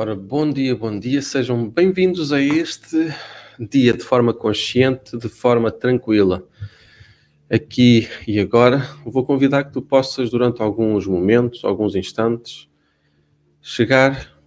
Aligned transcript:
Ora, 0.00 0.14
bom 0.14 0.48
dia, 0.48 0.76
bom 0.76 0.96
dia, 0.96 1.20
sejam 1.20 1.68
bem-vindos 1.68 2.32
a 2.32 2.40
este 2.40 3.12
dia 3.58 3.92
de 3.92 4.04
forma 4.04 4.32
consciente, 4.32 5.18
de 5.18 5.28
forma 5.28 5.72
tranquila. 5.72 6.46
Aqui 7.50 8.06
e 8.24 8.38
agora, 8.38 8.78
vou 9.04 9.26
convidar 9.26 9.64
que 9.64 9.72
tu 9.72 9.82
possas, 9.82 10.30
durante 10.30 10.62
alguns 10.62 11.04
momentos, 11.04 11.64
alguns 11.64 11.96
instantes, 11.96 12.70
chegar 13.60 14.40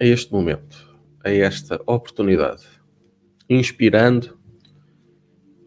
a 0.00 0.06
este 0.06 0.32
momento, 0.32 0.96
a 1.22 1.30
esta 1.30 1.78
oportunidade, 1.86 2.64
inspirando, 3.46 4.38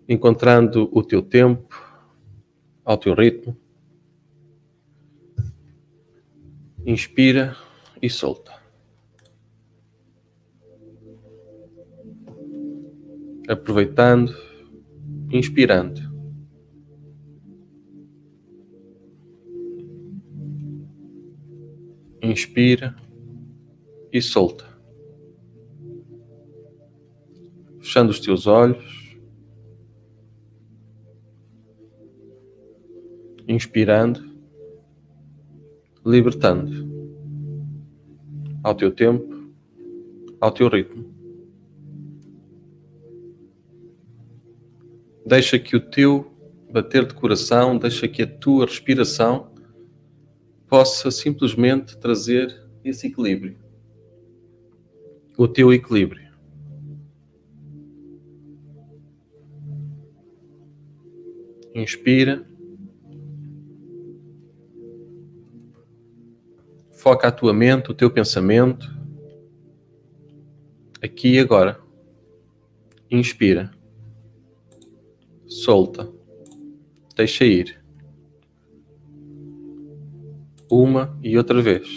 encontrando 0.09 0.89
o 0.91 1.03
teu 1.03 1.21
tempo, 1.21 1.79
ao 2.83 2.97
teu 2.97 3.13
ritmo. 3.13 3.55
Inspira 6.83 7.55
e 8.01 8.09
solta. 8.09 8.66
Aproveitando, 13.47 14.35
inspirando. 15.31 16.01
Inspira 22.21 22.95
e 24.11 24.21
solta. 24.21 24.65
Fechando 27.79 28.11
os 28.11 28.19
teus 28.19 28.47
olhos. 28.47 29.17
Inspirando 33.47 34.37
libertando 36.07 36.87
ao 38.63 38.73
teu 38.73 38.91
tempo, 38.93 39.51
ao 40.39 40.51
teu 40.51 40.69
ritmo. 40.69 41.16
Deixa 45.27 45.59
que 45.59 45.75
o 45.75 45.81
teu 45.81 46.31
bater 46.71 47.05
de 47.05 47.13
coração, 47.13 47.77
deixa 47.77 48.07
que 48.07 48.21
a 48.21 48.27
tua 48.27 48.65
respiração 48.65 49.51
possa 50.69 51.11
simplesmente 51.11 51.97
trazer 51.97 52.65
esse 52.81 53.07
equilíbrio. 53.07 53.57
O 55.37 55.45
teu 55.45 55.73
equilíbrio. 55.73 56.31
Inspira. 61.75 62.47
Foca 66.93 67.27
a 67.27 67.31
tua 67.33 67.53
mente, 67.53 67.91
o 67.91 67.93
teu 67.93 68.09
pensamento, 68.09 68.89
aqui 71.01 71.33
e 71.33 71.39
agora. 71.39 71.77
Inspira. 73.11 73.76
Solta. 75.63 76.07
Deixa 77.15 77.43
ir. 77.43 77.83
Uma 80.69 81.19
e 81.23 81.35
outra 81.35 81.61
vez. 81.63 81.87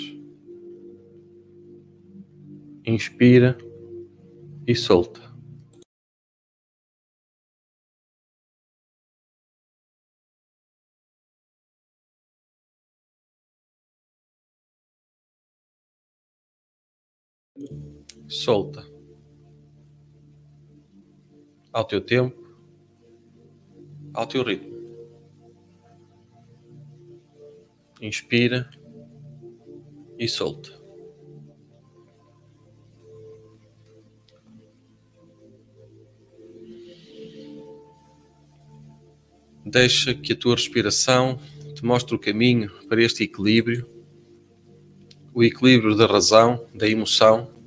Inspira 2.87 3.59
e 4.67 4.75
solta. 4.75 5.21
solta 18.27 18.87
ao 21.73 21.85
teu 21.85 22.01
tempo, 22.01 22.50
ao 24.13 24.27
teu 24.27 24.43
ritmo. 24.43 24.79
Inspira 28.01 28.71
e 30.19 30.29
solta. 30.29 30.79
Deixa 39.65 40.15
que 40.15 40.33
a 40.33 40.37
tua 40.37 40.57
respiração 40.57 41.39
te 41.75 41.85
mostre 41.85 42.15
o 42.15 42.19
caminho 42.19 42.71
para 42.89 43.03
este 43.03 43.25
equilíbrio, 43.25 43.87
o 45.33 45.45
equilíbrio 45.45 45.97
da 45.97 46.07
razão, 46.07 46.67
da 46.75 46.89
emoção 46.89 47.61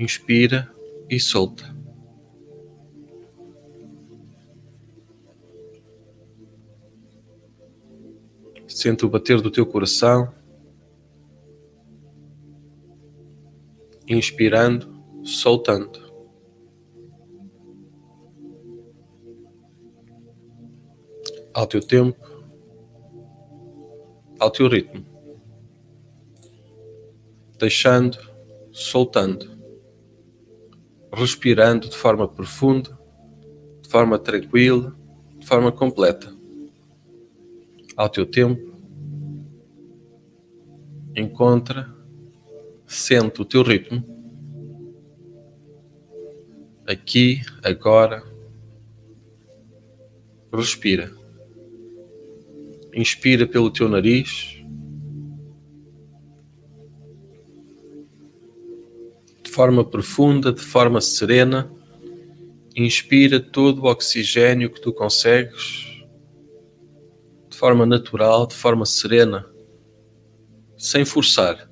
Inspira 0.00 0.66
e 1.10 1.20
solta. 1.20 1.69
Sente 8.80 9.04
o 9.04 9.10
bater 9.10 9.42
do 9.42 9.50
teu 9.50 9.66
coração. 9.66 10.32
Inspirando, 14.08 14.90
soltando. 15.22 16.00
Ao 21.52 21.66
teu 21.66 21.86
tempo, 21.86 22.18
ao 24.38 24.50
teu 24.50 24.66
ritmo. 24.66 25.04
Deixando, 27.58 28.16
soltando 28.72 29.60
respirando 31.12 31.86
de 31.86 31.96
forma 31.98 32.26
profunda, 32.26 32.98
de 33.82 33.90
forma 33.90 34.18
tranquila, 34.18 34.96
de 35.38 35.46
forma 35.46 35.70
completa. 35.70 36.34
Ao 37.94 38.08
teu 38.08 38.24
tempo, 38.24 38.69
encontra, 41.16 41.88
sente 42.86 43.40
o 43.42 43.44
teu 43.44 43.62
ritmo, 43.62 44.04
aqui, 46.86 47.40
agora. 47.62 48.22
Respira. 50.52 51.12
Inspira 52.92 53.46
pelo 53.46 53.70
teu 53.70 53.88
nariz. 53.88 54.60
de 59.50 59.54
forma 59.56 59.84
profunda, 59.84 60.52
de 60.52 60.60
forma 60.60 61.00
serena. 61.00 61.68
Inspira 62.76 63.40
todo 63.40 63.82
o 63.82 63.90
oxigênio 63.90 64.70
que 64.70 64.80
tu 64.80 64.92
consegues, 64.92 66.04
de 67.48 67.56
forma 67.56 67.84
natural, 67.84 68.46
de 68.46 68.54
forma 68.54 68.86
serena, 68.86 69.44
sem 70.80 71.04
forçar, 71.04 71.70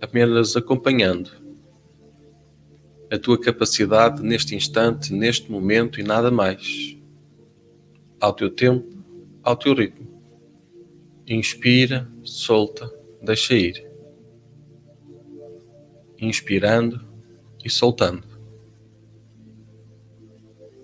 apenas 0.00 0.56
acompanhando 0.56 1.30
a 3.08 3.16
tua 3.16 3.40
capacidade 3.40 4.20
neste 4.20 4.56
instante, 4.56 5.12
neste 5.12 5.52
momento 5.52 6.00
e 6.00 6.02
nada 6.02 6.32
mais. 6.32 6.96
Ao 8.18 8.32
teu 8.32 8.50
tempo, 8.50 8.90
ao 9.40 9.54
teu 9.54 9.72
ritmo. 9.72 10.08
Inspira, 11.28 12.10
solta, 12.24 12.92
deixa 13.22 13.54
ir 13.54 13.86
inspirando 16.18 17.00
e 17.64 17.70
soltando, 17.70 18.24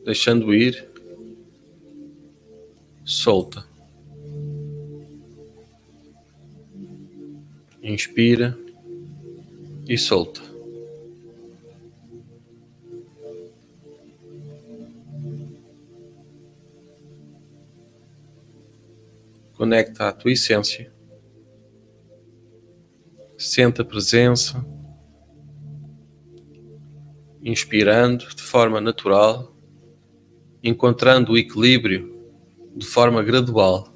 deixando 0.04 0.54
ir, 0.54 0.86
solta, 3.04 3.69
inspira 7.82 8.58
e 9.88 9.96
solta. 9.96 10.40
Conecta 19.54 20.08
a 20.08 20.12
tua 20.12 20.32
essência. 20.32 20.92
Senta 23.36 23.82
a 23.82 23.84
presença 23.84 24.64
inspirando 27.42 28.26
de 28.34 28.42
forma 28.42 28.80
natural, 28.80 29.54
encontrando 30.62 31.32
o 31.32 31.38
equilíbrio 31.38 32.30
de 32.76 32.86
forma 32.86 33.22
gradual, 33.22 33.89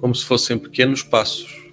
como 0.00 0.14
se 0.14 0.24
fossem 0.24 0.58
pequenos 0.58 1.02
passos. 1.02 1.68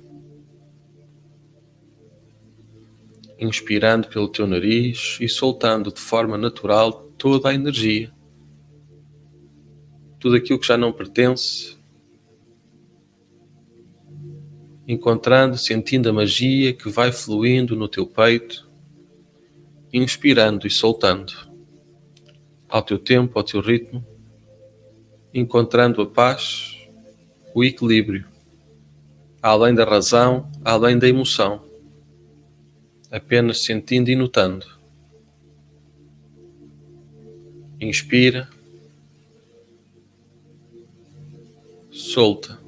Inspirando 3.38 4.08
pelo 4.08 4.30
teu 4.30 4.48
nariz 4.48 5.18
e 5.22 5.28
soltando 5.28 5.92
de 5.92 6.00
forma 6.00 6.38
natural 6.38 6.94
toda 7.18 7.50
a 7.50 7.54
energia, 7.54 8.14
tudo 10.20 10.36
aquilo 10.36 10.60
que 10.60 10.68
já 10.68 10.78
não 10.78 10.92
pertence, 10.92 11.78
encontrando, 14.88 15.58
sentindo 15.58 16.10
a 16.10 16.14
magia 16.14 16.74
que 16.74 16.90
vai 16.90 17.12
fluindo 17.12 17.76
no 17.76 17.88
teu 17.88 18.06
peito, 18.06 18.70
inspirando 19.92 20.68
e 20.68 20.72
soltando, 20.72 21.34
ao 22.70 22.82
teu 22.82 23.00
tempo, 23.00 23.38
ao 23.38 23.44
teu 23.44 23.62
ritmo, 23.62 24.06
encontrando 25.34 26.02
a 26.02 26.06
paz, 26.06 26.75
o 27.56 27.64
equilíbrio, 27.64 28.28
além 29.42 29.74
da 29.74 29.86
razão, 29.86 30.52
além 30.62 31.00
da 31.00 31.08
emoção, 31.08 31.64
apenas 33.10 33.64
sentindo 33.64 34.10
e 34.10 34.16
notando. 34.16 34.68
Inspira, 37.80 38.50
solta. 41.92 42.60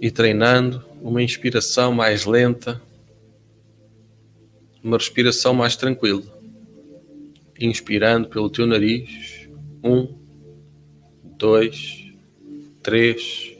E 0.00 0.12
treinando 0.12 0.84
uma 1.02 1.24
inspiração 1.24 1.92
mais 1.92 2.24
lenta, 2.24 2.80
uma 4.80 4.96
respiração 4.96 5.54
mais 5.54 5.74
tranquila. 5.74 6.22
Inspirando 7.58 8.28
pelo 8.28 8.48
teu 8.48 8.64
nariz. 8.64 9.37
Um, 9.82 10.14
dois, 11.22 12.12
três, 12.82 13.56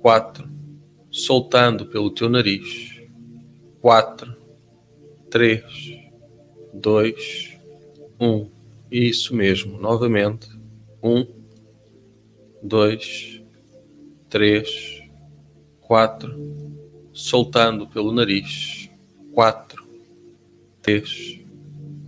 quatro. 0.00 0.48
Soltando 1.10 1.86
pelo 1.86 2.10
teu 2.10 2.28
nariz. 2.28 3.00
Quatro, 3.80 4.34
três, 5.30 5.98
dois, 6.72 7.56
um. 8.20 8.48
Isso 8.90 9.34
mesmo, 9.34 9.78
novamente. 9.80 10.48
Um, 11.02 11.26
dois, 12.62 13.40
três, 14.28 15.02
quatro. 15.80 16.34
Soltando 17.12 17.86
pelo 17.86 18.12
nariz. 18.12 18.90
Quatro, 19.32 19.86
três, 20.82 21.40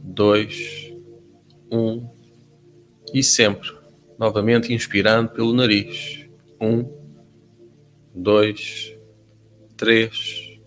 dois, 0.02 0.92
um. 1.70 2.15
E 3.12 3.22
sempre, 3.22 3.70
novamente 4.18 4.72
inspirando 4.72 5.30
pelo 5.30 5.52
nariz. 5.52 6.26
Um, 6.60 6.90
dois, 8.14 8.96
três, 9.76 10.58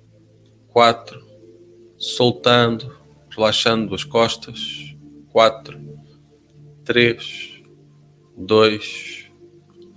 quatro. 0.67 1.27
Soltando, 1.97 2.95
relaxando 3.29 3.93
as 3.93 4.03
costas. 4.03 4.95
Quatro, 5.29 5.79
três, 6.85 7.61
dois, 8.37 9.29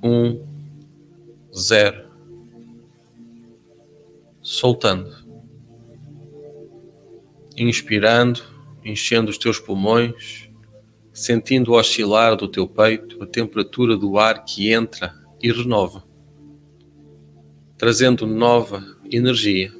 um, 0.02 0.44
zero. 1.56 2.10
Soltando. 4.40 5.22
Inspirando, 7.56 8.42
enchendo 8.84 9.30
os 9.30 9.38
teus 9.38 9.60
pulmões, 9.60 10.41
sentindo 11.12 11.72
oscilar 11.72 12.36
do 12.36 12.48
teu 12.48 12.66
peito 12.66 13.22
a 13.22 13.26
temperatura 13.26 13.96
do 13.96 14.18
ar 14.18 14.44
que 14.44 14.72
entra 14.72 15.14
e 15.42 15.52
renova, 15.52 16.04
trazendo 17.76 18.26
nova 18.26 18.82
energia, 19.10 19.72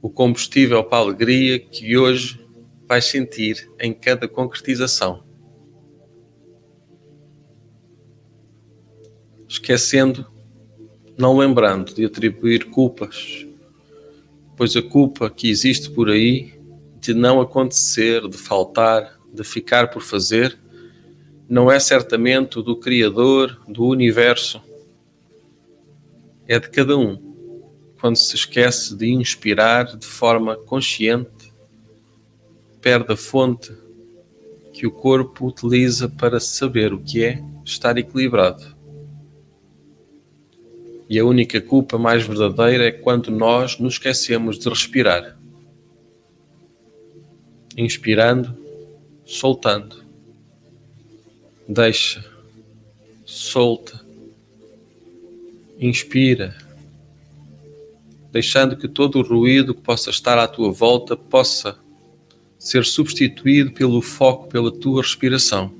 o 0.00 0.10
combustível 0.10 0.84
para 0.84 0.98
a 0.98 1.00
alegria 1.00 1.58
que 1.58 1.96
hoje 1.96 2.46
vais 2.86 3.06
sentir 3.06 3.70
em 3.80 3.92
cada 3.92 4.28
concretização. 4.28 5.24
Esquecendo, 9.48 10.26
não 11.16 11.38
lembrando 11.38 11.94
de 11.94 12.04
atribuir 12.04 12.66
culpas, 12.66 13.46
pois 14.56 14.76
a 14.76 14.82
culpa 14.82 15.30
que 15.30 15.48
existe 15.48 15.90
por 15.90 16.10
aí 16.10 16.52
de 17.00 17.14
não 17.14 17.40
acontecer, 17.40 18.28
de 18.28 18.36
faltar, 18.36 19.18
de 19.34 19.44
ficar 19.44 19.90
por 19.90 20.02
fazer, 20.02 20.58
não 21.48 21.70
é 21.70 21.78
certamente 21.78 22.62
do 22.62 22.76
Criador 22.76 23.60
do 23.68 23.84
universo, 23.86 24.62
é 26.46 26.58
de 26.58 26.68
cada 26.70 26.96
um, 26.96 27.16
quando 28.00 28.16
se 28.16 28.34
esquece 28.34 28.94
de 28.94 29.08
inspirar 29.08 29.96
de 29.96 30.06
forma 30.06 30.56
consciente 30.56 31.34
perde 32.84 33.14
a 33.14 33.16
fonte 33.16 33.72
que 34.74 34.86
o 34.86 34.92
corpo 34.92 35.46
utiliza 35.46 36.06
para 36.06 36.38
saber 36.38 36.92
o 36.92 37.00
que 37.00 37.24
é 37.24 37.42
estar 37.64 37.96
equilibrado. 37.96 38.76
E 41.08 41.18
a 41.18 41.24
única 41.24 41.62
culpa 41.62 41.96
mais 41.96 42.26
verdadeira 42.26 42.84
é 42.84 42.92
quando 42.92 43.30
nós 43.30 43.78
nos 43.78 43.94
esquecemos 43.94 44.58
de 44.58 44.68
respirar. 44.68 45.38
Inspirando, 47.74 48.54
soltando. 49.24 50.04
Deixa, 51.68 52.24
solta. 53.24 54.04
Inspira, 55.78 56.56
deixando 58.30 58.76
que 58.76 58.88
todo 58.88 59.18
o 59.18 59.22
ruído 59.22 59.74
que 59.74 59.80
possa 59.80 60.10
estar 60.10 60.38
à 60.38 60.46
tua 60.46 60.70
volta 60.70 61.16
possa 61.16 61.78
ser 62.58 62.84
substituído 62.84 63.72
pelo 63.72 64.00
foco 64.00 64.48
pela 64.48 64.72
tua 64.72 65.02
respiração. 65.02 65.72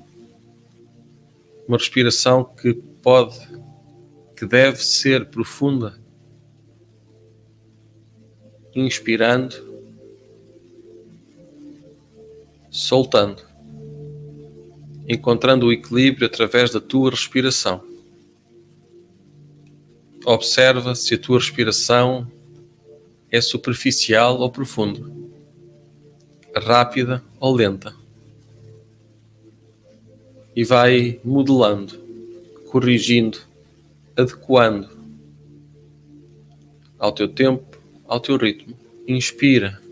Uma 1.67 1.79
respiração 1.79 2.45
que 2.45 2.75
pode, 2.75 3.39
que 4.37 4.45
deve 4.45 4.85
ser 4.85 5.27
profunda. 5.31 5.99
Inspirando, 8.75 9.74
soltando, 12.75 13.41
encontrando 15.07 15.67
o 15.67 15.73
equilíbrio 15.73 16.27
através 16.27 16.73
da 16.73 16.81
tua 16.81 17.11
respiração. 17.11 17.81
Observa 20.27 20.97
se 20.97 21.15
a 21.15 21.19
tua 21.19 21.39
respiração 21.39 22.27
é 23.31 23.41
superficial 23.41 24.41
ou 24.41 24.51
profunda 24.51 25.15
rápida 26.61 27.23
ou 27.39 27.55
lenta. 27.55 27.95
E 30.55 30.65
vai 30.65 31.21
modelando, 31.25 31.99
corrigindo, 32.71 33.39
adequando 34.17 34.89
ao 36.99 37.13
teu 37.13 37.29
tempo, 37.29 37.79
ao 38.07 38.21
teu 38.21 38.37
ritmo. 38.37 38.77
Inspira. 39.07 39.84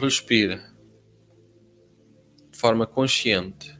Respira 0.00 0.62
de 2.52 2.56
forma 2.56 2.86
consciente. 2.86 3.76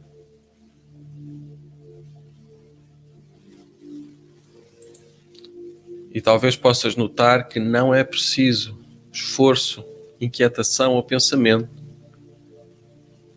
E 6.11 6.19
talvez 6.19 6.57
possas 6.57 6.97
notar 6.97 7.47
que 7.47 7.57
não 7.57 7.95
é 7.95 8.03
preciso 8.03 8.77
esforço, 9.13 9.81
inquietação 10.19 10.95
ou 10.95 11.03
pensamento 11.03 11.69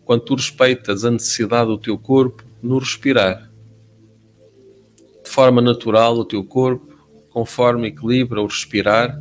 quando 0.03 0.25
tu 0.25 0.35
respeitas 0.35 1.05
a 1.05 1.11
necessidade 1.11 1.67
do 1.67 1.77
teu 1.77 1.97
corpo 1.97 2.43
no 2.61 2.79
respirar. 2.79 3.49
De 5.23 5.29
forma 5.29 5.61
natural, 5.61 6.17
o 6.17 6.25
teu 6.25 6.43
corpo, 6.43 6.97
conforme 7.29 7.87
equilibra 7.87 8.41
o 8.41 8.45
respirar, 8.45 9.17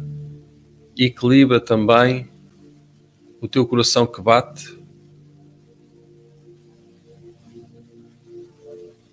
equilibra 0.98 1.60
também 1.60 2.31
o 3.42 3.48
teu 3.48 3.66
coração 3.66 4.06
que 4.06 4.22
bate, 4.22 4.78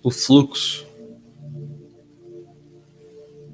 o 0.02 0.10
fluxo 0.10 0.88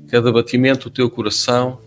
cada 0.08 0.32
batimento 0.32 0.90
do 0.90 0.94
teu 0.94 1.10
coração, 1.10 1.82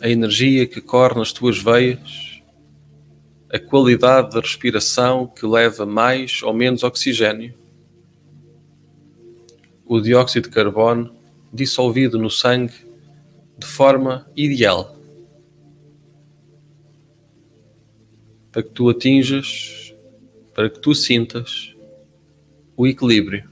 a 0.00 0.08
energia 0.08 0.66
que 0.66 0.80
corre 0.80 1.18
nas 1.18 1.32
tuas 1.32 1.58
veias, 1.58 2.42
a 3.52 3.58
qualidade 3.58 4.30
da 4.30 4.40
respiração 4.40 5.26
que 5.26 5.44
leva 5.44 5.84
mais 5.84 6.42
ou 6.42 6.54
menos 6.54 6.82
oxigênio, 6.82 7.54
o 9.84 10.00
dióxido 10.00 10.48
de 10.48 10.54
carbono 10.54 11.14
dissolvido 11.52 12.18
no 12.18 12.30
sangue 12.30 12.74
de 13.58 13.66
forma 13.66 14.26
ideal, 14.36 14.95
para 18.56 18.62
que 18.62 18.70
tu 18.70 18.88
atinjas, 18.88 19.94
para 20.54 20.70
que 20.70 20.78
tu 20.78 20.94
sintas 20.94 21.74
o 22.74 22.86
equilíbrio 22.86 23.46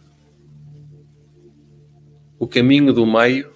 o 2.38 2.46
caminho 2.48 2.90
do 2.90 3.04
meio 3.04 3.52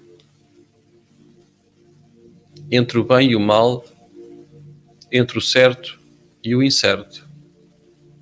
entre 2.71 2.99
o 2.99 3.05
bem 3.05 3.31
e 3.31 3.37
o 3.37 3.41
mal, 3.41 3.83
entre 5.11 5.39
o 5.39 5.41
certo 5.41 5.99
e 6.45 6.55
o 6.55 6.63
incerto. 6.63 7.27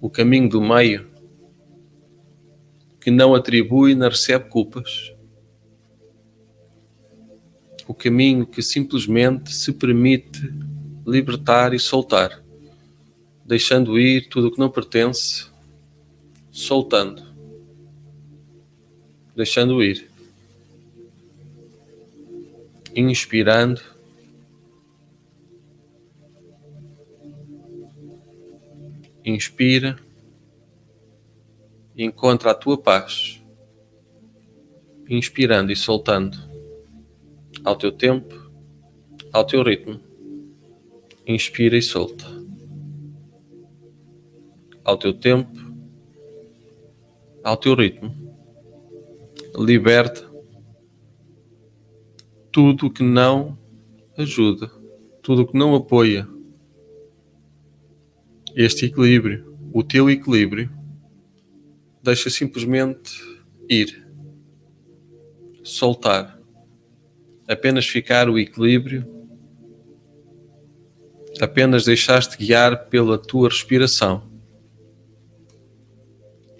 O 0.00 0.08
caminho 0.08 0.48
do 0.48 0.60
meio 0.60 1.10
que 3.00 3.10
não 3.10 3.34
atribui 3.34 3.96
nem 3.96 4.08
recebe 4.08 4.48
culpas. 4.48 5.12
O 7.88 7.92
caminho 7.92 8.46
que 8.46 8.62
simplesmente 8.62 9.52
se 9.52 9.72
permite 9.72 10.52
libertar 11.04 11.74
e 11.74 11.80
soltar, 11.80 12.45
deixando 13.46 13.96
ir 13.96 14.28
tudo 14.28 14.48
o 14.48 14.50
que 14.50 14.58
não 14.58 14.68
pertence, 14.68 15.46
soltando, 16.50 17.22
deixando 19.36 19.82
ir, 19.82 20.10
inspirando. 22.94 23.80
Inspira. 29.24 29.98
E 31.96 32.04
encontra 32.04 32.50
a 32.50 32.54
tua 32.54 32.76
paz, 32.76 33.42
inspirando 35.08 35.72
e 35.72 35.76
soltando. 35.76 36.38
Ao 37.64 37.74
teu 37.74 37.90
tempo, 37.90 38.50
ao 39.32 39.44
teu 39.44 39.62
ritmo. 39.62 40.00
Inspira 41.26 41.76
e 41.76 41.82
solta. 41.82 42.35
Ao 44.86 44.96
teu 44.96 45.12
tempo, 45.12 45.50
ao 47.42 47.56
teu 47.56 47.74
ritmo. 47.74 48.14
Liberta 49.58 50.30
tudo 52.52 52.88
que 52.88 53.02
não 53.02 53.58
ajuda, 54.16 54.70
tudo 55.24 55.44
que 55.44 55.58
não 55.58 55.74
apoia 55.74 56.28
este 58.54 58.86
equilíbrio, 58.86 59.58
o 59.72 59.82
teu 59.82 60.08
equilíbrio, 60.08 60.70
deixa 62.00 62.30
simplesmente 62.30 63.10
ir, 63.68 64.08
soltar, 65.64 66.40
apenas 67.48 67.88
ficar 67.88 68.30
o 68.30 68.38
equilíbrio, 68.38 69.04
apenas 71.40 71.86
deixaste 71.86 72.38
guiar 72.38 72.88
pela 72.88 73.18
tua 73.18 73.48
respiração. 73.48 74.35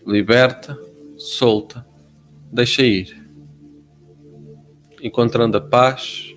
Liberta, 0.06 0.78
solta, 1.16 1.86
deixa 2.52 2.82
ir, 2.82 3.28
encontrando 5.02 5.56
a 5.56 5.60
paz 5.60 6.34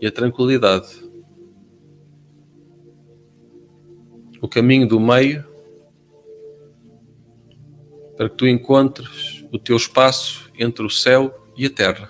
e 0.00 0.06
a 0.06 0.12
tranquilidade. 0.12 1.08
o 4.40 4.48
caminho 4.48 4.86
do 4.86 5.00
meio 5.00 5.44
para 8.16 8.28
que 8.28 8.36
tu 8.36 8.46
encontres 8.46 9.44
o 9.52 9.58
teu 9.58 9.76
espaço 9.76 10.50
entre 10.58 10.84
o 10.84 10.90
céu 10.90 11.46
e 11.56 11.66
a 11.66 11.70
terra. 11.70 12.08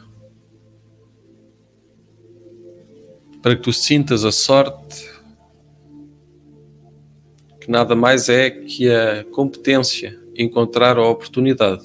Para 3.43 3.57
que 3.57 3.62
tu 3.62 3.73
sintas 3.73 4.25
a 4.25 4.33
sorte 4.33 5.09
que 7.61 7.71
nada 7.71 7.95
mais 7.95 8.28
é 8.28 8.50
que 8.50 8.90
a 8.90 9.25
competência 9.25 10.19
encontrar 10.38 10.97
a 10.97 11.07
oportunidade. 11.07 11.85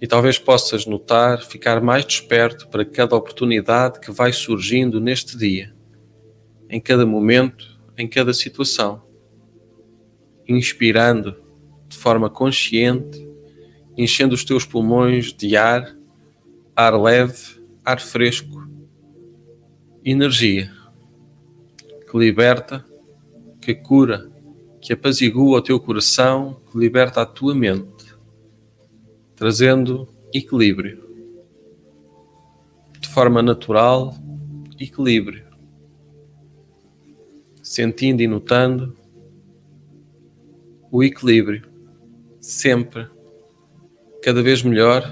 E 0.00 0.06
talvez 0.06 0.38
possas 0.38 0.84
notar, 0.84 1.40
ficar 1.42 1.80
mais 1.80 2.04
desperto 2.04 2.68
para 2.68 2.84
cada 2.84 3.16
oportunidade 3.16 3.98
que 3.98 4.12
vai 4.12 4.32
surgindo 4.32 5.00
neste 5.00 5.38
dia, 5.38 5.74
em 6.68 6.78
cada 6.78 7.06
momento 7.06 7.74
em 7.98 8.06
cada 8.06 8.34
situação, 8.34 9.02
inspirando 10.46 11.42
de 11.88 11.96
forma 11.96 12.28
consciente, 12.28 13.26
enchendo 13.96 14.34
os 14.34 14.44
teus 14.44 14.66
pulmões 14.66 15.32
de 15.32 15.56
ar, 15.56 15.96
ar 16.74 17.00
leve, 17.00 17.58
ar 17.82 17.98
fresco, 17.98 18.68
energia 20.04 20.70
que 22.10 22.18
liberta, 22.18 22.84
que 23.60 23.74
cura, 23.74 24.30
que 24.86 24.92
apazigua 24.92 25.58
o 25.58 25.62
teu 25.62 25.80
coração, 25.80 26.60
que 26.70 26.78
liberta 26.78 27.20
a 27.20 27.26
tua 27.26 27.52
mente, 27.52 28.14
trazendo 29.34 30.08
equilíbrio. 30.32 31.04
De 33.00 33.08
forma 33.08 33.42
natural, 33.42 34.14
equilíbrio 34.78 35.44
sentindo 37.60 38.22
e 38.22 38.28
notando 38.28 38.96
o 40.88 41.02
equilíbrio, 41.02 41.68
sempre, 42.40 43.08
cada 44.22 44.40
vez 44.40 44.62
melhor, 44.62 45.02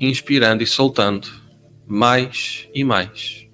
inspirando 0.00 0.62
e 0.62 0.66
soltando, 0.66 1.28
mais 1.86 2.66
e 2.74 2.82
mais. 2.82 3.46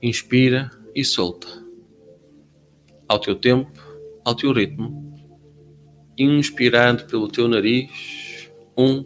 Inspira 0.00 0.70
e 0.94 1.04
solta, 1.04 1.59
ao 3.10 3.18
teu 3.18 3.34
tempo, 3.34 3.72
ao 4.24 4.36
teu 4.36 4.52
ritmo, 4.52 5.12
inspirando 6.16 7.06
pelo 7.06 7.26
teu 7.26 7.48
nariz, 7.48 8.48
um, 8.78 9.04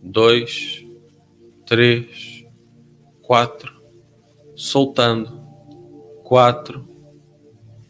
dois, 0.00 0.86
três, 1.66 2.46
quatro, 3.20 3.74
soltando 4.54 5.40
quatro, 6.22 6.88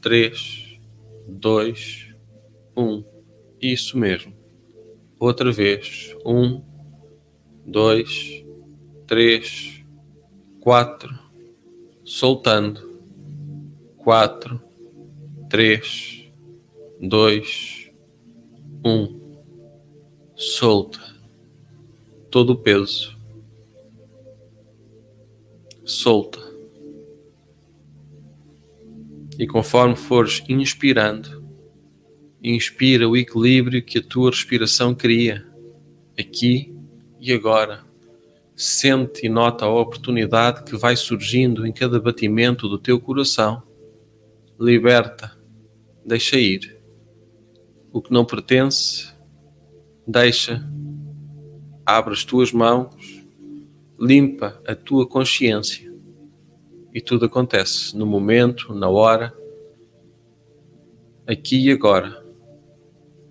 três, 0.01 0.81
dois, 1.29 2.15
um. 2.75 3.05
Isso 3.61 3.99
mesmo. 3.99 4.33
Outra 5.21 5.53
vez. 5.53 6.17
Um, 6.25 6.63
dois, 7.67 8.43
três, 9.07 9.85
quatro. 10.61 11.15
Soltando. 12.03 12.97
Quatro, 13.99 14.66
três, 15.49 16.31
dois, 17.01 17.91
um. 18.85 19.21
Solta 20.35 21.01
todo 22.31 22.51
o 22.51 22.57
peso. 22.57 23.17
Solta 25.85 26.47
e 29.39 29.47
conforme 29.47 29.97
fores 29.97 30.43
inspirando, 30.49 31.45
inspira 32.43 33.09
o 33.09 33.17
equilíbrio 33.17 33.83
que 33.83 33.99
a 33.99 34.03
tua 34.03 34.31
respiração 34.31 34.95
cria, 34.95 35.47
aqui 36.19 36.75
e 37.21 37.33
agora. 37.33 37.85
Sente 38.55 39.27
e 39.27 39.29
nota 39.29 39.67
a 39.67 39.71
oportunidade 39.71 40.65
que 40.65 40.77
vai 40.77 40.97
surgindo 40.97 41.67
em 41.67 41.73
cada 41.73 42.01
batimento 42.01 42.69
do 42.69 42.79
teu 42.79 42.99
coração. 42.99 43.63
Liberta, 44.59 45.37
deixa 46.03 46.39
ir. 46.39 46.81
O 47.93 48.01
que 48.01 48.11
não 48.11 48.25
pertence, 48.25 49.13
deixa. 50.07 50.67
Abre 51.85 52.15
as 52.15 52.25
tuas 52.25 52.53
mãos, 52.53 53.23
limpa 54.01 54.59
a 54.67 54.75
tua 54.75 55.07
consciência 55.07 55.93
e 56.95 57.03
tudo 57.03 57.27
acontece 57.27 57.95
no 57.95 58.07
momento, 58.07 58.75
na 58.75 58.89
hora, 58.89 59.37
aqui 61.27 61.67
e 61.67 61.71
agora, 61.71 62.25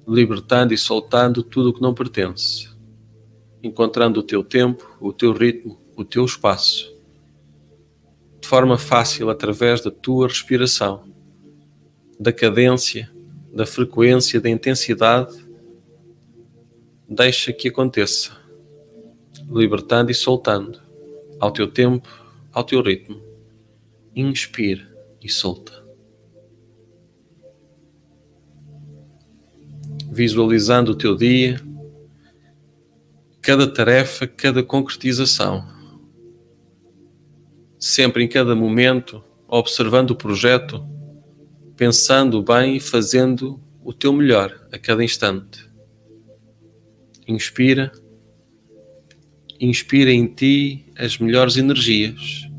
libertando 0.08 0.76
e 0.76 0.78
soltando 0.78 1.42
tudo 1.42 1.70
o 1.70 1.74
que 1.74 1.82
não 1.82 1.92
pertence, 1.92 2.70
encontrando 3.64 4.20
o 4.20 4.24
teu 4.24 4.44
tempo, 4.44 4.96
o 5.02 5.12
teu 5.12 5.34
ritmo, 5.34 5.80
o 5.98 6.06
teu 6.06 6.24
espaço, 6.24 6.96
de 8.40 8.48
forma 8.48 8.78
fácil 8.78 9.32
através 9.32 9.82
da 9.82 9.90
tua 9.90 10.28
respiração, 10.28 11.15
da 12.20 12.32
cadência, 12.32 13.12
da 13.54 13.66
frequência, 13.66 14.40
da 14.40 14.50
intensidade. 14.50 15.34
Deixa 17.08 17.54
que 17.54 17.70
aconteça, 17.70 18.32
libertando 19.50 20.12
e 20.12 20.14
soltando, 20.16 20.82
ao 21.40 21.52
teu 21.52 21.68
tempo, 21.68 22.10
ao 22.52 22.64
teu 22.64 22.82
ritmo 22.82 23.26
inspira 24.16 24.88
e 25.22 25.30
solta. 25.30 25.84
Visualizando 30.10 30.94
o 30.94 30.96
teu 30.96 31.16
dia, 31.16 31.60
cada 33.42 33.68
tarefa, 33.68 34.26
cada 34.26 34.64
concretização. 34.64 35.68
Sempre 37.78 38.24
em 38.24 38.28
cada 38.28 38.56
momento, 38.56 39.22
observando 39.48 40.12
o 40.12 40.16
projeto, 40.16 40.84
pensando 41.76 42.42
bem 42.42 42.78
e 42.78 42.80
fazendo 42.80 43.60
o 43.84 43.94
teu 43.94 44.14
melhor 44.14 44.68
a 44.72 44.78
cada 44.78 45.04
instante. 45.04 45.70
Inspira 47.28 47.92
inspira 49.60 50.12
em 50.12 50.28
ti 50.28 50.86
as 50.98 51.18
melhores 51.18 51.58
energias. 51.58 52.50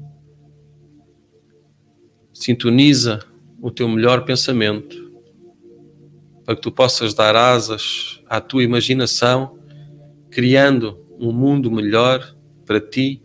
Sintoniza 2.33 3.21
o 3.61 3.71
teu 3.71 3.89
melhor 3.89 4.25
pensamento 4.25 5.07
para 6.45 6.55
que 6.55 6.63
tu 6.63 6.71
possas 6.71 7.13
dar 7.13 7.35
asas 7.35 8.23
à 8.27 8.41
tua 8.41 8.63
imaginação, 8.63 9.59
criando 10.31 11.05
um 11.19 11.33
mundo 11.33 11.71
melhor 11.71 12.37
para 12.65 12.81
ti 12.81 13.23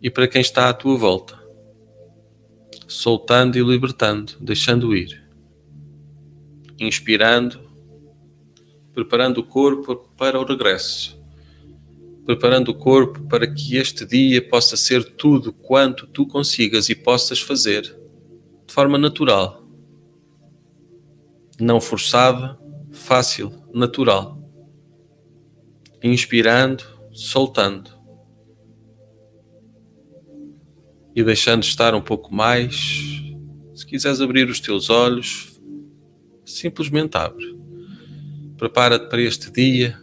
e 0.00 0.10
para 0.10 0.26
quem 0.26 0.40
está 0.40 0.68
à 0.68 0.72
tua 0.72 0.96
volta, 0.96 1.38
soltando 2.86 3.58
e 3.58 3.62
libertando, 3.62 4.34
deixando 4.40 4.96
ir, 4.96 5.22
inspirando, 6.78 7.60
preparando 8.92 9.38
o 9.38 9.44
corpo 9.44 10.08
para 10.16 10.40
o 10.40 10.44
regresso, 10.44 11.20
preparando 12.24 12.70
o 12.70 12.74
corpo 12.74 13.20
para 13.28 13.46
que 13.46 13.76
este 13.76 14.04
dia 14.06 14.46
possa 14.46 14.76
ser 14.76 15.04
tudo 15.16 15.52
quanto 15.52 16.06
tu 16.06 16.26
consigas 16.26 16.88
e 16.88 16.94
possas 16.94 17.40
fazer 17.40 17.82
de 18.66 18.72
forma 18.72 18.98
natural 18.98 19.66
não 21.58 21.80
forçada, 21.80 22.58
fácil, 22.90 23.52
natural. 23.72 24.38
Inspirando, 26.02 26.84
soltando. 27.12 27.95
E 31.16 31.24
deixando 31.24 31.64
estar 31.64 31.94
um 31.94 32.00
pouco 32.00 32.32
mais. 32.32 33.24
Se 33.74 33.84
quiseres 33.84 34.20
abrir 34.20 34.48
os 34.48 34.60
teus 34.60 34.88
olhos, 34.90 35.58
simplesmente 36.44 37.16
abre. 37.16 37.56
Prepara-te 38.56 39.08
para 39.08 39.20
este 39.20 39.50
dia, 39.50 39.98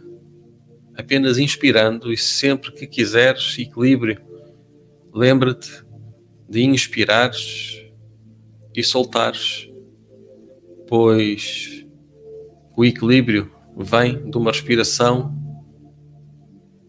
apenas 0.94 1.38
inspirando 1.38 2.12
e 2.12 2.16
sempre 2.16 2.72
que 2.72 2.86
quiseres 2.86 3.56
equilíbrio, 3.58 4.20
lembra-te 5.12 5.84
de 6.48 6.62
inspirares 6.64 7.82
e 8.76 8.82
soltares 8.82 9.68
pois 10.86 11.84
o 12.76 12.84
equilíbrio 12.84 13.50
vem 13.76 14.30
de 14.30 14.36
uma 14.36 14.50
respiração 14.50 15.34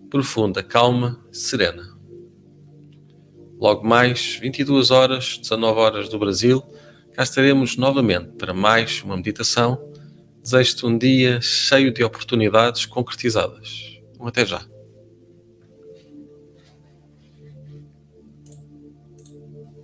profunda, 0.10 0.62
calma, 0.62 1.20
serena. 1.32 1.95
Logo 3.60 3.88
mais, 3.88 4.38
22 4.42 4.92
horas, 4.92 5.38
19 5.38 5.80
horas 5.80 6.10
do 6.10 6.20
Brasil, 6.20 6.62
cá 7.14 7.24
estaremos 7.24 7.78
novamente 7.78 8.34
para 8.38 8.54
mais 8.54 9.02
uma 9.02 9.16
meditação. 9.16 9.80
Desejo-te 10.44 10.86
um 10.86 10.98
dia 10.98 11.40
cheio 11.42 11.92
de 11.94 12.04
oportunidades 12.04 12.86
concretizadas. 12.86 14.00
Um 14.20 14.28
até 14.28 14.46
já. 14.46 14.75